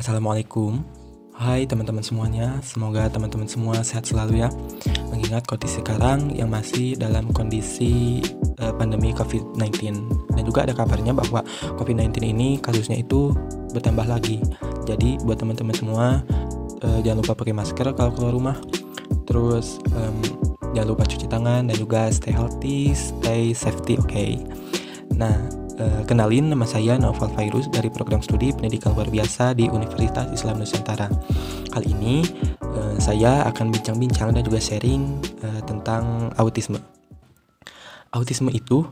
[0.00, 0.80] Assalamualaikum.
[1.36, 4.48] Hai teman-teman semuanya Semoga teman-teman semua sehat selalu ya.
[5.12, 8.24] Mengingat kondisi sekarang yang masih dalam kondisi
[8.64, 10.00] uh, pandemi COVID-19
[10.32, 11.44] Dan juga ada kabarnya bahwa
[11.76, 13.36] COVID-19 ini kasusnya itu
[13.76, 14.40] bertambah lagi.
[14.88, 16.24] Jadi buat teman-teman semua
[16.80, 18.56] uh, Jangan lupa pakai masker kalau keluar rumah.
[19.28, 20.16] Terus um,
[20.72, 24.40] jangan lupa cuci tangan dan juga stay healthy, stay safety, oke okay?
[25.12, 30.28] Nah Eh, kenalin nama saya Novel Virus dari program studi pendidikan luar biasa di Universitas
[30.28, 31.08] Islam Nusantara.
[31.72, 32.20] Kali ini
[32.60, 36.76] uh, saya akan bincang-bincang dan juga sharing uh, tentang autisme.
[38.12, 38.84] Autisme itu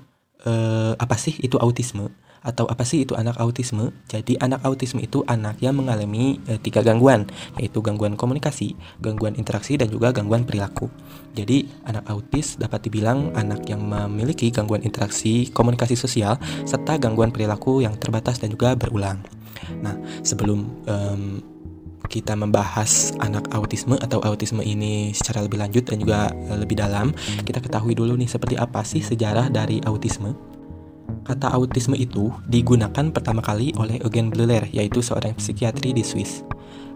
[0.97, 2.09] apa sih itu autisme?
[2.42, 3.91] Atau apa sih itu anak autisme?
[4.06, 7.27] Jadi anak autisme itu anak yang mengalami e, tiga gangguan,
[7.59, 10.91] yaitu gangguan komunikasi, gangguan interaksi dan juga gangguan perilaku.
[11.34, 17.83] Jadi anak autis dapat dibilang anak yang memiliki gangguan interaksi, komunikasi sosial serta gangguan perilaku
[17.84, 19.23] yang terbatas dan juga berulang.
[19.84, 19.95] Nah,
[20.25, 21.23] sebelum um,
[22.09, 27.12] kita membahas anak autisme atau autisme ini secara lebih lanjut dan juga lebih dalam,
[27.44, 30.58] kita ketahui dulu nih seperti apa sih sejarah dari autisme.
[31.25, 36.41] Kata autisme itu digunakan pertama kali oleh Eugen Bleuler, yaitu seorang psikiatri di Swiss.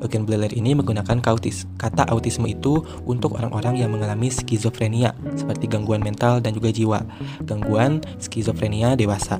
[0.02, 1.64] Eugen Bleuler ini menggunakan kautis.
[1.78, 7.00] Kata autisme itu untuk orang-orang yang mengalami skizofrenia, seperti gangguan mental dan juga jiwa,
[7.46, 9.38] gangguan skizofrenia dewasa.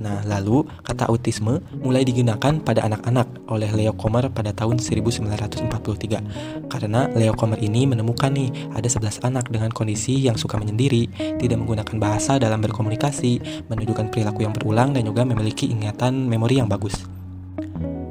[0.00, 6.72] Nah, lalu kata autisme mulai digunakan pada anak-anak oleh Leo Kommer pada tahun 1943.
[6.72, 11.60] Karena Leo Kommer ini menemukan nih ada 11 anak dengan kondisi yang suka menyendiri, tidak
[11.60, 17.19] menggunakan bahasa dalam berkomunikasi, menunjukkan perilaku yang berulang dan juga memiliki ingatan memori yang bagus.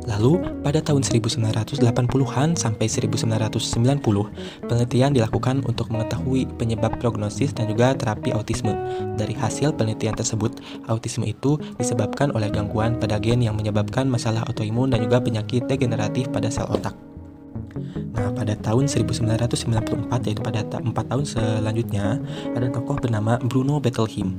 [0.10, 4.02] Lalu, pada tahun 1980-an sampai 1990,
[4.66, 8.74] penelitian dilakukan untuk mengetahui penyebab prognosis dan juga terapi autisme.
[9.14, 10.58] Dari hasil penelitian tersebut,
[10.90, 16.26] autisme itu disebabkan oleh gangguan pada gen yang menyebabkan masalah autoimun dan juga penyakit degeneratif
[16.34, 16.98] pada sel otak.
[18.18, 22.18] Nah, pada tahun 1994 yaitu pada 4 tahun selanjutnya,
[22.58, 24.36] ada tokoh bernama Bruno Bettelheim.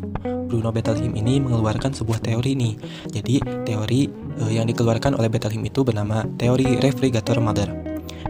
[0.51, 2.75] Bruno Bettelheim ini mengeluarkan sebuah teori nih.
[3.15, 4.11] Jadi, teori
[4.43, 7.71] uh, yang dikeluarkan oleh Bettelheim itu bernama teori refrigerator mother.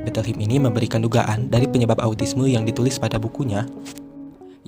[0.04, 3.64] Bettelheim ini memberikan dugaan dari penyebab autisme yang ditulis pada bukunya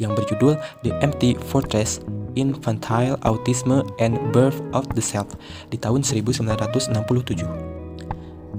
[0.01, 2.01] yang berjudul The Empty Fortress
[2.33, 5.37] Infantile Autism and Birth of the Self
[5.69, 7.72] di tahun 1967.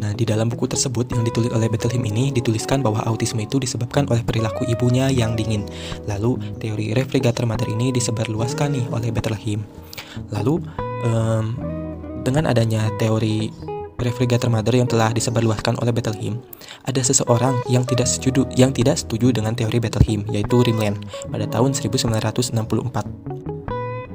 [0.04, 4.04] Nah, di dalam buku tersebut yang ditulis oleh Bettelheim ini dituliskan bahwa autisme itu disebabkan
[4.12, 5.64] oleh perilaku ibunya yang dingin.
[6.12, 9.64] Lalu, teori refrigerator mother ini disebarluaskan nih oleh Bettelheim.
[10.36, 10.60] Lalu,
[11.08, 11.56] um,
[12.28, 13.48] dengan adanya teori
[13.96, 16.44] refrigerator mother yang telah disebarluaskan oleh Bettelheim,
[16.84, 21.00] ada seseorang yang tidak setuju yang tidak setuju dengan teori Bettelheim, yaitu Rimland
[21.32, 22.60] pada tahun 1964.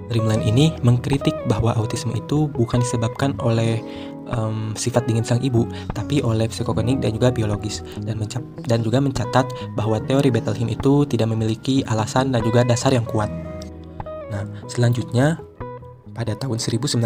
[0.09, 3.81] Rimland ini mengkritik bahwa autisme itu bukan disebabkan oleh
[4.33, 8.21] um, sifat dingin sang ibu, tapi oleh psikogenik dan juga biologis dan
[8.65, 13.29] dan juga mencatat bahwa teori Bettelheim itu tidak memiliki alasan dan juga dasar yang kuat.
[14.29, 15.41] Nah, selanjutnya
[16.13, 16.99] pada tahun 1969,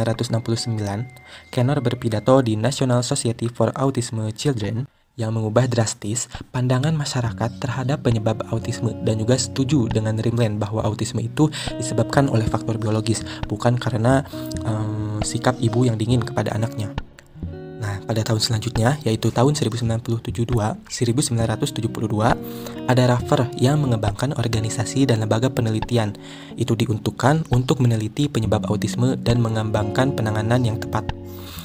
[1.53, 4.89] Kenner berpidato di National Society for Autism Children
[5.21, 11.21] yang mengubah drastis pandangan masyarakat terhadap penyebab autisme dan juga setuju dengan Rimland bahwa autisme
[11.21, 14.25] itu disebabkan oleh faktor biologis bukan karena
[14.65, 16.97] um, sikap ibu yang dingin kepada anaknya.
[17.82, 20.22] Nah, pada tahun selanjutnya, yaitu tahun 1972,
[20.87, 26.15] 1972, ada Raffer yang mengembangkan organisasi dan lembaga penelitian.
[26.54, 31.10] Itu diuntukkan untuk meneliti penyebab autisme dan mengembangkan penanganan yang tepat.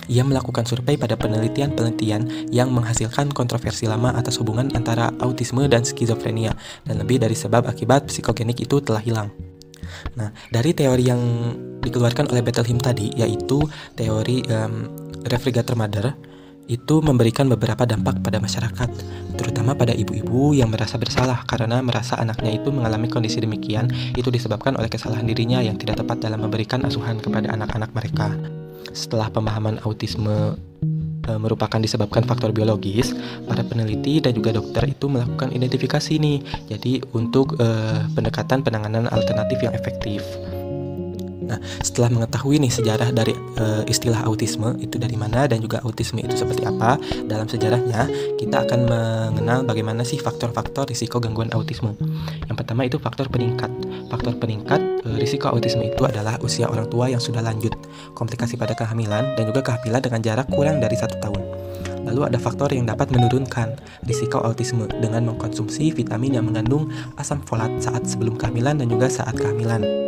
[0.09, 6.57] Ia melakukan survei pada penelitian-penelitian yang menghasilkan kontroversi lama atas hubungan antara autisme dan skizofrenia,
[6.87, 9.29] dan lebih dari sebab akibat psikogenik itu telah hilang.
[10.15, 11.21] Nah, dari teori yang
[11.83, 13.61] dikeluarkan oleh Bettelheim tadi, yaitu
[13.95, 16.15] teori um, refrigerator mother,
[16.67, 18.89] itu memberikan beberapa dampak pada masyarakat,
[19.39, 23.87] terutama pada ibu-ibu yang merasa bersalah karena merasa anaknya itu mengalami kondisi demikian,
[24.19, 28.35] itu disebabkan oleh kesalahan dirinya yang tidak tepat dalam memberikan asuhan kepada anak-anak mereka.
[28.91, 30.59] Setelah pemahaman autisme
[31.23, 33.15] e, merupakan disebabkan faktor biologis,
[33.47, 36.39] para peneliti dan juga dokter itu melakukan identifikasi nih.
[36.67, 37.67] Jadi untuk e,
[38.11, 40.23] pendekatan penanganan alternatif yang efektif.
[41.47, 46.19] Nah, setelah mengetahui nih sejarah dari e, istilah autisme itu dari mana dan juga autisme
[46.19, 51.95] itu seperti apa dalam sejarahnya, kita akan mengenal bagaimana sih faktor-faktor risiko gangguan autisme.
[52.45, 53.71] Yang pertama itu faktor peningkat.
[54.11, 57.73] Faktor peningkat e, risiko autisme itu adalah usia orang tua yang sudah lanjut,
[58.11, 61.41] komplikasi pada kehamilan dan juga kehamilan dengan jarak kurang dari satu tahun.
[62.07, 63.75] Lalu ada faktor yang dapat menurunkan
[64.07, 66.87] risiko autisme dengan mengkonsumsi vitamin yang mengandung
[67.19, 70.06] asam folat saat sebelum kehamilan dan juga saat kehamilan.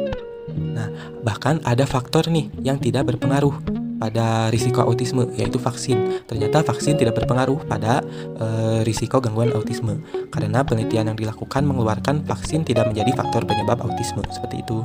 [0.60, 0.92] Nah,
[1.24, 6.24] bahkan ada faktor nih yang tidak berpengaruh, pada risiko autisme yaitu vaksin.
[6.26, 8.00] Ternyata vaksin tidak berpengaruh pada
[8.40, 8.48] e,
[8.88, 10.00] risiko gangguan autisme
[10.32, 14.82] karena penelitian yang dilakukan mengeluarkan vaksin tidak menjadi faktor penyebab autisme seperti itu.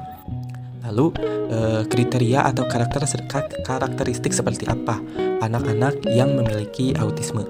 [0.85, 1.15] Lalu
[1.49, 3.07] e, kriteria atau karakter
[3.63, 4.99] karakteristik seperti apa
[5.41, 7.47] anak-anak yang memiliki autisme?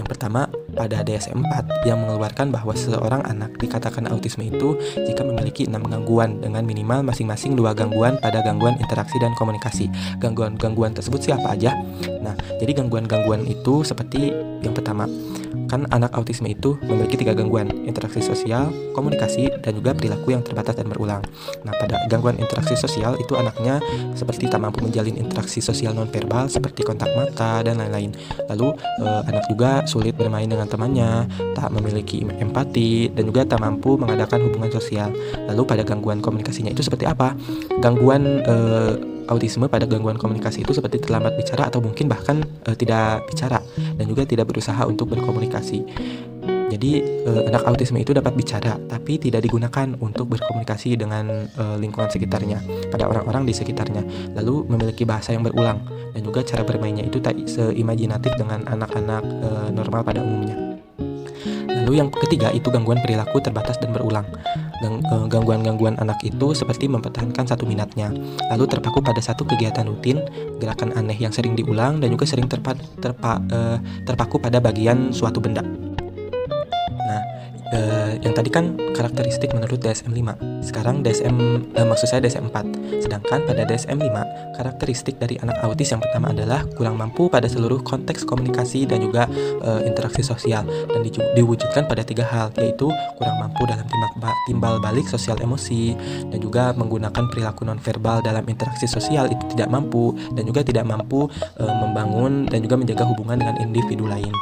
[0.00, 4.76] Yang pertama, pada DSM-4 yang mengeluarkan bahwa seseorang anak dikatakan autisme itu
[5.08, 9.88] jika memiliki enam gangguan dengan minimal masing-masing dua gangguan pada gangguan interaksi dan komunikasi.
[10.20, 11.72] Gangguan-gangguan tersebut siapa aja?
[12.20, 14.30] Nah, jadi gangguan-gangguan itu seperti
[14.60, 15.08] yang pertama,
[15.66, 20.78] kan anak autisme itu memiliki tiga gangguan, interaksi sosial, komunikasi, dan juga perilaku yang terbatas
[20.78, 21.24] dan berulang.
[21.66, 23.82] Nah, pada gangguan interaksi sosial itu anaknya
[24.14, 28.14] seperti tak mampu menjalin interaksi sosial nonverbal seperti kontak mata dan lain-lain.
[28.52, 28.68] Lalu
[29.02, 31.26] eh, anak juga sulit bermain dengan temannya,
[31.58, 35.10] tak memiliki empati, dan juga tak mampu mengadakan hubungan sosial.
[35.50, 37.34] Lalu pada gangguan komunikasinya itu seperti apa?
[37.82, 43.26] Gangguan uh, autisme pada gangguan komunikasi itu seperti terlambat bicara atau mungkin bahkan uh, tidak
[43.30, 45.82] bicara dan juga tidak berusaha untuk berkomunikasi.
[46.66, 52.10] Jadi uh, anak autisme itu dapat bicara tapi tidak digunakan untuk berkomunikasi dengan uh, lingkungan
[52.10, 52.58] sekitarnya
[52.90, 54.02] pada orang-orang di sekitarnya.
[54.34, 55.78] Lalu memiliki bahasa yang berulang
[56.10, 60.65] dan juga cara bermainnya itu tak seimajinatif dengan anak-anak uh, normal pada umumnya.
[61.86, 64.26] Lalu yang ketiga itu gangguan perilaku terbatas dan berulang.
[65.06, 68.10] Gangguan-gangguan anak itu seperti mempertahankan satu minatnya,
[68.50, 70.20] lalu terpaku pada satu kegiatan rutin,
[70.58, 73.38] gerakan aneh yang sering diulang dan juga sering terpa, terpa,
[74.04, 75.64] terpaku pada bagian suatu benda
[77.72, 80.28] uh, yang tadi kan karakteristik menurut DSM-5.
[80.64, 81.36] Sekarang DSM
[81.76, 82.56] eh, maksud saya DSM-4.
[83.04, 84.16] Sedangkan pada DSM-5,
[84.56, 89.28] karakteristik dari anak autis yang pertama adalah kurang mampu pada seluruh konteks komunikasi dan juga
[89.62, 92.88] uh, interaksi sosial dan di, diwujudkan pada tiga hal yaitu
[93.20, 95.92] kurang mampu dalam timbal, timbal balik sosial emosi
[96.32, 101.28] dan juga menggunakan perilaku nonverbal dalam interaksi sosial itu tidak mampu dan juga tidak mampu
[101.60, 104.32] uh, membangun dan juga menjaga hubungan dengan individu lain.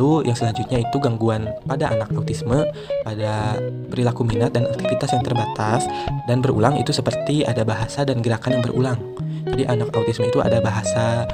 [0.00, 2.64] Lalu yang selanjutnya itu gangguan pada anak autisme
[3.04, 3.60] pada
[3.92, 5.84] perilaku minat dan aktivitas yang terbatas
[6.24, 8.96] dan berulang itu seperti ada bahasa dan gerakan yang berulang.
[9.44, 11.28] Jadi anak autisme itu ada bahasa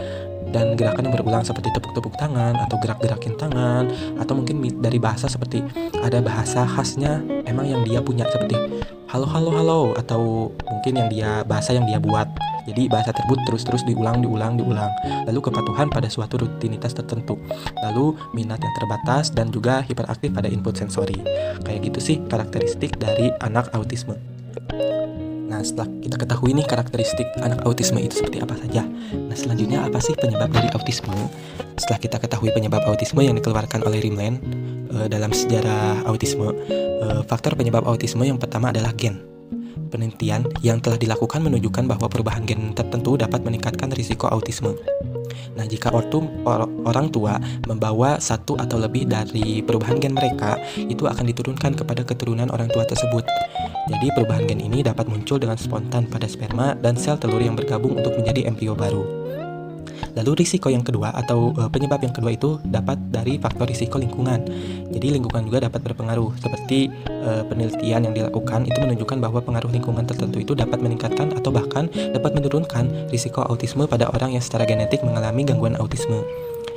[0.51, 3.91] dan gerakan yang berulang seperti tepuk-tepuk tangan atau gerak-gerakin tangan
[4.21, 5.63] atau mungkin dari bahasa seperti
[6.01, 8.57] ada bahasa khasnya emang yang dia punya seperti
[9.11, 12.29] halo halo halo atau mungkin yang dia bahasa yang dia buat
[12.67, 14.91] jadi bahasa tersebut terus-terus diulang, diulang, diulang.
[15.31, 17.39] Lalu kepatuhan pada suatu rutinitas tertentu.
[17.87, 21.23] Lalu minat yang terbatas dan juga hiperaktif pada input sensori.
[21.63, 24.19] Kayak gitu sih karakteristik dari anak autisme.
[25.47, 28.83] Nah, setelah kita ketahui nih karakteristik anak autisme itu seperti apa saja.
[29.15, 31.15] Nah, selanjutnya apa sih penyebab dari autisme?
[31.79, 34.43] Setelah kita ketahui penyebab autisme yang dikeluarkan oleh Rimland
[34.91, 39.23] uh, dalam sejarah autisme, uh, faktor penyebab autisme yang pertama adalah gen.
[39.87, 44.75] Penelitian yang telah dilakukan menunjukkan bahwa perubahan gen tertentu dapat meningkatkan risiko autisme.
[45.55, 51.07] Nah, jika ortum, or, orang tua membawa satu atau lebih dari perubahan gen mereka, itu
[51.07, 53.25] akan diturunkan kepada keturunan orang tua tersebut.
[53.87, 57.94] Jadi, perubahan gen ini dapat muncul dengan spontan pada sperma dan sel telur yang bergabung
[57.94, 59.27] untuk menjadi embrio baru.
[60.17, 64.49] Lalu risiko yang kedua atau uh, penyebab yang kedua itu dapat dari faktor risiko lingkungan.
[64.88, 66.33] Jadi lingkungan juga dapat berpengaruh.
[66.41, 66.88] Seperti
[67.21, 71.93] uh, penelitian yang dilakukan itu menunjukkan bahwa pengaruh lingkungan tertentu itu dapat meningkatkan atau bahkan
[71.93, 76.25] dapat menurunkan risiko autisme pada orang yang secara genetik mengalami gangguan autisme.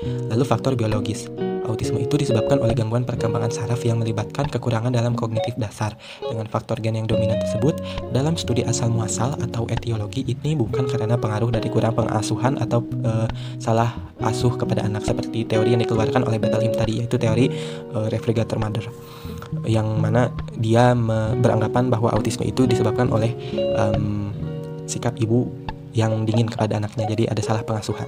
[0.04, 1.49] Lalu faktor biologis.
[1.70, 5.94] Autisme itu disebabkan oleh gangguan perkembangan saraf yang melibatkan kekurangan dalam kognitif dasar.
[6.18, 7.78] Dengan faktor gen yang dominan tersebut,
[8.10, 13.30] dalam studi asal muasal atau etiologi ini bukan karena pengaruh dari kurang pengasuhan atau e,
[13.62, 13.94] salah
[14.26, 17.54] asuh kepada anak seperti teori yang dikeluarkan oleh Bettelheim tadi yaitu teori
[17.94, 18.90] e, refrigerator mother
[19.66, 20.94] yang mana dia
[21.42, 23.34] beranggapan bahwa autisme itu disebabkan oleh
[23.78, 24.30] um,
[24.90, 25.46] sikap ibu
[25.94, 28.08] yang dingin kepada anaknya jadi ada salah pengasuhan.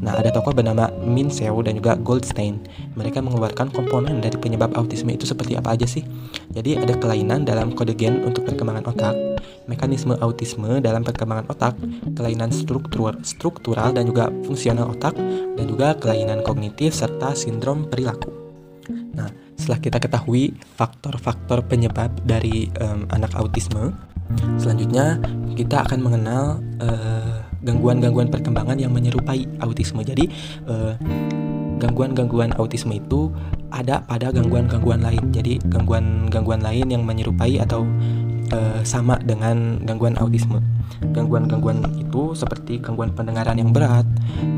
[0.00, 2.60] Nah ada tokoh bernama Min Seo dan juga Goldstein.
[2.94, 6.04] Mereka mengeluarkan komponen dari penyebab autisme itu seperti apa aja sih?
[6.52, 9.16] Jadi ada kelainan dalam kode gen untuk perkembangan otak
[9.64, 11.74] mekanisme autisme dalam perkembangan otak
[12.12, 15.16] kelainan struktur struktural dan juga fungsional otak
[15.56, 18.43] dan juga kelainan kognitif serta sindrom perilaku
[19.54, 23.94] setelah kita ketahui faktor-faktor penyebab dari um, anak autisme
[24.56, 25.20] Selanjutnya
[25.54, 30.00] kita akan mengenal eh, gangguan-gangguan uh, perkembangan yang menyerupai autisme.
[30.00, 30.28] Jadi
[30.68, 30.96] uh,
[31.78, 33.30] gangguan-gangguan autisme itu
[33.68, 35.30] ada pada gangguan-gangguan lain.
[35.30, 37.84] Jadi gangguan-gangguan lain yang menyerupai atau
[38.52, 40.58] uh, sama dengan gangguan autisme.
[41.12, 44.08] Gangguan-gangguan itu seperti gangguan pendengaran yang berat,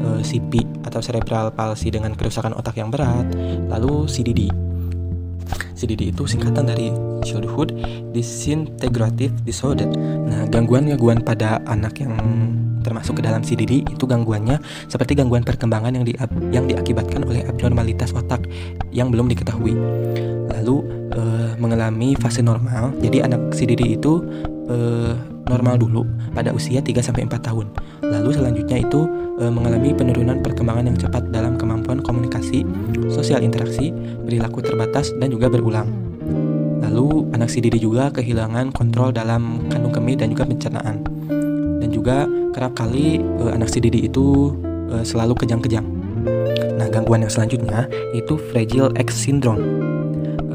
[0.06, 3.26] uh, CP atau cerebral palsy dengan kerusakan otak yang berat,
[3.68, 4.65] lalu CDD
[5.76, 6.88] CDD itu singkatan dari
[7.22, 7.76] Childhood
[8.16, 9.86] Disintegrative Disorder.
[10.26, 12.16] Nah, gangguan-gangguan pada anak yang
[12.80, 14.56] termasuk ke dalam CDD itu gangguannya
[14.88, 16.16] seperti gangguan perkembangan yang di,
[16.54, 18.48] yang diakibatkan oleh abnormalitas otak
[18.94, 19.76] yang belum diketahui.
[20.48, 20.76] Lalu
[21.12, 22.96] uh, mengalami fase normal.
[23.02, 24.22] Jadi anak CDD itu
[24.72, 26.02] uh, normal dulu
[26.34, 27.66] pada usia 3 sampai 4 tahun.
[28.02, 29.06] Lalu selanjutnya itu
[29.40, 32.66] uh, mengalami penurunan perkembangan yang cepat dalam kemampuan komunikasi,
[33.08, 33.94] sosial interaksi,
[34.26, 35.88] perilaku terbatas dan juga berulang.
[36.82, 41.02] Lalu anak CDD juga kehilangan kontrol dalam kandung kemih dan juga pencernaan.
[41.80, 44.54] Dan juga kerap kali uh, anak CDD itu
[44.90, 45.86] uh, selalu kejang-kejang.
[46.76, 49.62] Nah, gangguan yang selanjutnya itu Fragile X syndrome.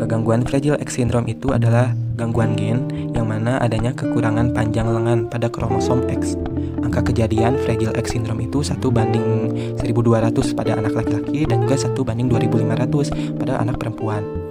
[0.01, 2.85] Gangguan Fragile X syndrome itu adalah gangguan gen
[3.31, 6.35] mana adanya kekurangan panjang lengan pada kromosom X.
[6.83, 11.95] Angka kejadian Fragile X syndrome itu 1 banding 1200 pada anak laki-laki dan juga 1
[12.03, 14.41] banding 2500 pada anak perempuan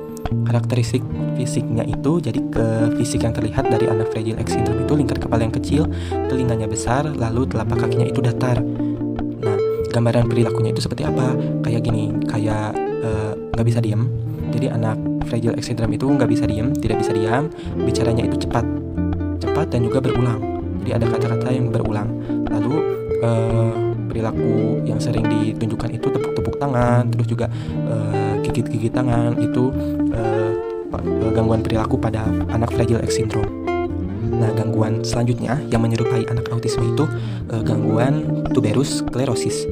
[0.46, 1.02] karakteristik
[1.34, 2.66] fisiknya itu jadi ke
[2.98, 5.82] fisik yang terlihat dari anak fragile X syndrome itu lingkar kepala yang kecil,
[6.30, 8.62] telinganya besar, lalu telapak kakinya itu datar.
[9.42, 9.56] Nah,
[9.90, 11.34] gambaran perilakunya itu seperti apa?
[11.66, 14.06] Kayak gini, kayak eh, nggak uh, bisa diam.
[14.50, 17.50] Jadi anak fragile X syndrome itu nggak bisa diam, tidak bisa diam,
[17.84, 18.64] bicaranya itu cepat,
[19.42, 20.40] cepat dan juga berulang.
[20.80, 22.08] Jadi ada kata-kata yang berulang.
[22.48, 22.74] Lalu
[23.20, 23.72] uh,
[24.08, 27.46] perilaku yang sering ditunjukkan itu tepuk-tepuk tangan, terus juga
[27.86, 29.70] uh, gigit-gigit tangan itu
[30.16, 30.52] uh,
[31.30, 33.48] gangguan perilaku pada anak fragile X syndrome.
[34.30, 37.04] Nah, gangguan selanjutnya yang menyerupai anak autisme itu
[37.52, 39.68] uh, gangguan tuberous sclerosis.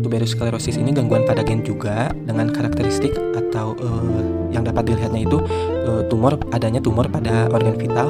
[0.00, 5.38] Tuberous sclerosis ini gangguan pada gen juga dengan karakteristik atau uh, yang dapat dilihatnya itu
[5.84, 8.08] uh, tumor adanya tumor pada organ vital,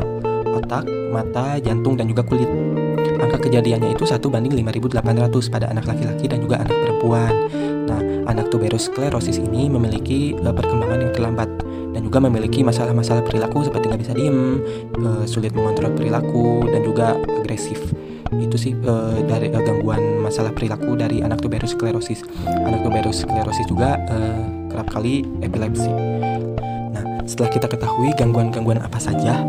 [0.54, 2.46] otak, mata, jantung dan juga kulit.
[3.20, 7.32] Angka kejadiannya itu 1 banding 5800 pada anak laki-laki dan juga anak perempuan.
[7.90, 11.50] Nah, anak tuberous sclerosis ini memiliki uh, perkembangan yang terlambat
[11.90, 14.62] dan juga memiliki masalah-masalah perilaku seperti nggak bisa diem,
[15.02, 17.82] uh, sulit mengontrol perilaku dan juga agresif.
[18.38, 22.22] Itu sih uh, dari uh, gangguan masalah perilaku dari anak tuberous sclerosis.
[22.46, 25.90] Anak tuberous sclerosis juga uh, kerap kali epilepsi.
[26.94, 29.42] Nah, setelah kita ketahui gangguan-gangguan apa saja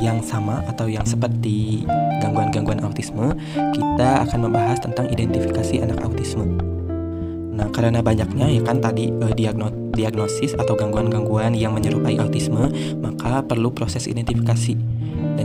[0.00, 1.88] yang sama atau yang seperti
[2.20, 3.32] gangguan-gangguan autisme,
[3.72, 6.44] kita akan membahas tentang identifikasi anak autisme.
[7.56, 12.68] Nah, karena banyaknya ya kan tadi diagno diagnosis atau gangguan-gangguan yang menyerupai autisme,
[13.00, 14.76] maka perlu proses identifikasi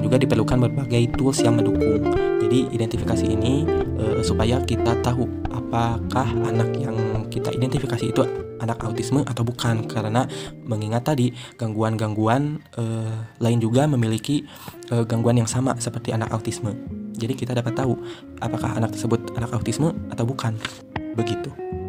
[0.02, 2.04] juga diperlukan berbagai tools yang mendukung.
[2.42, 3.64] Jadi identifikasi ini
[4.02, 6.98] eh, supaya kita tahu apakah anak yang
[7.32, 8.22] kita identifikasi itu
[8.62, 10.30] anak autisme atau bukan karena
[10.68, 14.46] mengingat tadi gangguan-gangguan uh, lain juga memiliki
[14.94, 16.78] uh, gangguan yang sama seperti anak autisme.
[17.18, 17.98] Jadi kita dapat tahu
[18.38, 20.54] apakah anak tersebut anak autisme atau bukan.
[21.18, 21.81] Begitu.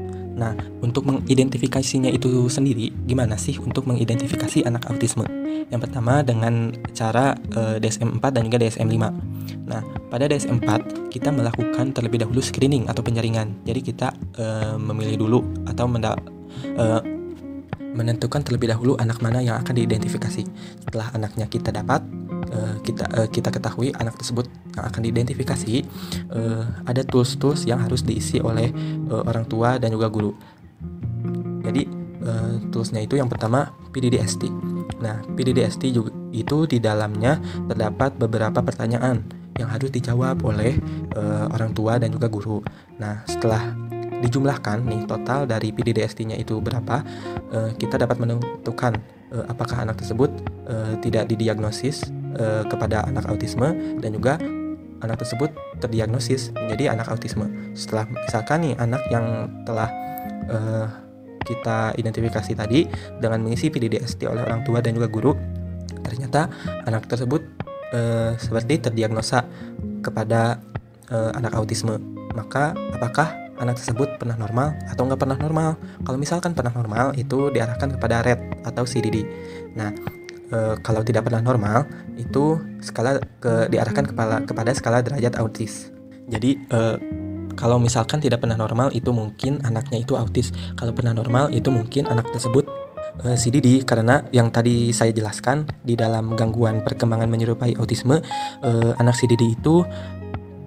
[0.42, 5.22] Nah, untuk mengidentifikasinya itu sendiri, gimana sih untuk mengidentifikasi anak autisme?
[5.70, 9.04] Yang pertama dengan cara uh, DSM-4 dan juga DSM-5.
[9.70, 10.68] Nah, pada DSM-4
[11.14, 13.54] kita melakukan terlebih dahulu screening atau penjaringan.
[13.62, 14.10] Jadi kita
[14.42, 16.18] uh, memilih dulu atau menda
[16.74, 16.98] uh,
[17.92, 20.42] menentukan terlebih dahulu anak mana yang akan diidentifikasi.
[20.82, 22.02] Setelah anaknya kita dapat,
[22.52, 25.84] uh, kita uh, kita ketahui anak tersebut akan diidentifikasi,
[26.32, 28.70] uh, ada tools-tools yang harus diisi oleh
[29.08, 30.36] uh, orang tua dan juga guru.
[31.62, 31.82] Jadi
[32.22, 34.48] uh, toolsnya itu yang pertama PDDST.
[35.02, 39.24] Nah PDDST juga itu di dalamnya terdapat beberapa pertanyaan
[39.60, 40.80] yang harus dijawab oleh
[41.12, 42.64] uh, orang tua dan juga guru.
[42.96, 43.76] Nah setelah
[44.22, 47.02] dijumlahkan nih total dari PDDST-nya itu berapa,
[47.50, 48.96] uh, kita dapat menentukan
[49.34, 50.30] uh, apakah anak tersebut
[50.70, 54.38] uh, tidak didiagnosis uh, kepada anak autisme dan juga
[55.02, 55.50] anak tersebut
[55.82, 57.50] terdiagnosis menjadi anak autisme.
[57.74, 59.90] Setelah misalkan nih anak yang telah
[60.46, 60.86] uh,
[61.42, 62.86] kita identifikasi tadi
[63.18, 65.34] dengan mengisi PDDST oleh orang tua dan juga guru,
[66.06, 66.46] ternyata
[66.86, 67.42] anak tersebut
[67.90, 69.42] uh, seperti terdiagnosa
[70.06, 70.62] kepada
[71.10, 71.98] uh, anak autisme.
[72.32, 75.70] Maka apakah anak tersebut pernah normal atau nggak pernah normal.
[76.06, 79.26] Kalau misalkan pernah normal itu diarahkan kepada red atau CDD.
[79.74, 79.94] Nah,
[80.52, 81.88] e, kalau tidak pernah normal
[82.20, 85.88] itu skala ke diarahkan kepada kepada skala derajat autis.
[86.28, 86.80] Jadi e,
[87.56, 90.52] kalau misalkan tidak pernah normal itu mungkin anaknya itu autis.
[90.76, 92.68] Kalau pernah normal itu mungkin anak tersebut
[93.24, 98.20] e, CDD karena yang tadi saya jelaskan di dalam gangguan perkembangan menyerupai autisme
[98.60, 99.82] e, anak CDD itu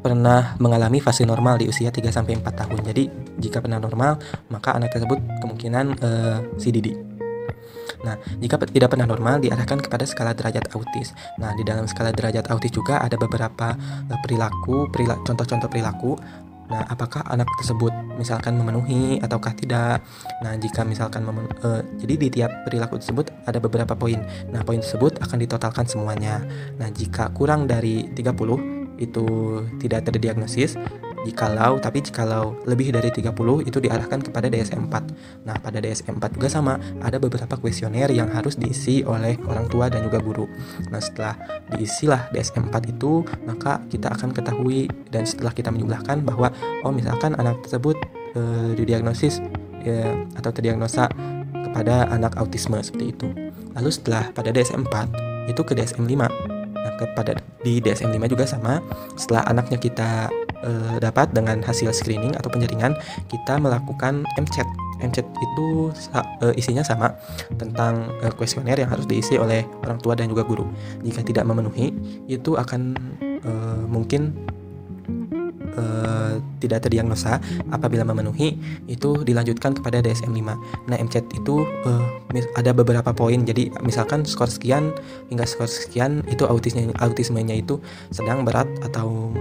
[0.05, 2.79] pernah mengalami fase normal di usia 3 sampai 4 tahun.
[2.93, 3.09] Jadi,
[3.41, 4.21] jika pernah normal,
[4.53, 7.14] maka anak tersebut kemungkinan eh, CDD.
[8.05, 11.17] Nah, jika tidak pernah normal diarahkan kepada skala derajat autis.
[11.41, 14.85] Nah, di dalam skala derajat autis juga ada beberapa uh, perilaku,
[15.25, 16.13] contoh-contoh perilaku.
[16.65, 20.01] Nah, apakah anak tersebut misalkan memenuhi ataukah tidak?
[20.41, 24.21] Nah, jika misalkan uh, jadi di tiap perilaku tersebut ada beberapa poin.
[24.49, 26.41] Nah, poin tersebut akan ditotalkan semuanya.
[26.77, 29.25] Nah, jika kurang dari 30 itu
[29.83, 30.79] tidak terdiagnosis
[31.25, 33.33] jikalau tapi jikalau lebih dari 30
[33.65, 38.29] itu diarahkan kepada DSM 4 nah pada DSM 4 juga sama ada beberapa kuesioner yang
[38.29, 40.45] harus diisi oleh orang tua dan juga guru.
[40.93, 41.33] Nah setelah
[41.73, 46.53] diisilah DSM 4 itu maka kita akan ketahui dan setelah kita menjumlahkan bahwa
[46.85, 47.97] oh misalkan anak tersebut
[48.37, 48.41] e,
[48.77, 49.41] didiagnosis
[49.81, 49.91] e,
[50.37, 51.09] atau terdiagnosa
[51.65, 53.27] kepada anak autisme seperti itu.
[53.73, 56.55] Lalu setelah pada DSM 4 itu ke DSM 5
[56.85, 57.33] Nah, kepada
[57.65, 58.77] di DSM 5 juga sama.
[59.17, 60.29] Setelah anaknya kita
[60.65, 62.97] uh, dapat dengan hasil screening atau penjaringan,
[63.29, 64.67] kita melakukan MCAT.
[64.99, 67.13] MCAT itu uh, isinya sama
[67.55, 70.65] tentang uh, kuesioner yang harus diisi oleh orang tua dan juga guru.
[71.05, 71.93] Jika tidak memenuhi,
[72.25, 72.97] itu akan
[73.45, 74.33] uh, mungkin
[75.77, 77.37] uh, tidak terdiagnosa
[77.69, 78.57] apabila memenuhi
[78.87, 82.05] itu dilanjutkan kepada DSM 5 nah MCAT itu uh,
[82.55, 84.91] ada beberapa poin jadi misalkan skor sekian
[85.31, 87.79] hingga skor sekian itu autisnya autismenya itu
[88.11, 89.31] sedang berat atau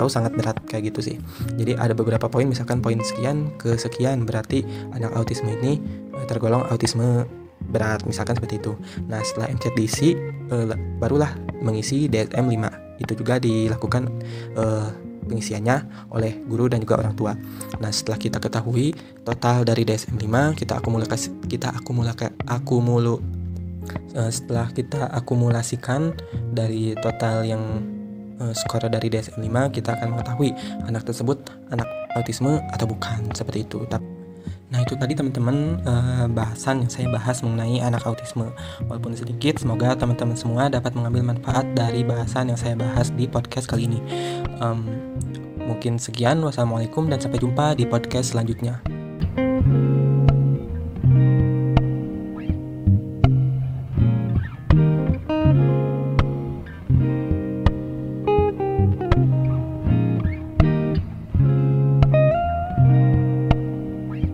[0.00, 1.16] atau sangat berat kayak gitu sih
[1.60, 4.64] jadi ada beberapa poin misalkan poin sekian ke sekian berarti
[4.96, 5.76] anak autisme ini
[6.16, 7.28] uh, tergolong autisme
[7.68, 8.72] berat misalkan seperti itu.
[9.04, 10.16] Nah setelah diisi
[10.48, 14.08] uh, barulah mengisi DSM 5 itu juga dilakukan
[14.56, 14.88] uh,
[15.28, 17.32] pengisiannya oleh guru dan juga orang tua.
[17.78, 18.90] Nah, setelah kita ketahui
[19.22, 23.22] total dari DSM 5, kita akumulasi kita akumulasi akumulu
[24.30, 26.14] setelah kita akumulasikan
[26.50, 27.62] dari total yang
[28.40, 30.50] uh, skor dari DSM 5, kita akan mengetahui
[30.88, 31.38] anak tersebut
[31.70, 33.84] anak autisme atau bukan seperti itu.
[34.70, 38.50] Nah itu tadi teman-teman uh, bahasan yang saya bahas mengenai anak autisme.
[38.86, 43.66] Walaupun sedikit semoga teman-teman semua dapat mengambil manfaat dari bahasan yang saya bahas di podcast
[43.70, 44.00] kali ini.
[44.62, 44.86] Um,
[45.60, 46.42] Mungkin sekian.
[46.42, 48.82] Wassalamualaikum dan sampai jumpa di podcast selanjutnya